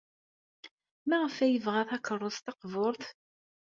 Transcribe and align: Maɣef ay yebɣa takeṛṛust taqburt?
Maɣef 1.07 1.35
ay 1.39 1.51
yebɣa 1.53 1.83
takeṛṛust 1.89 2.43
taqburt? 2.45 3.03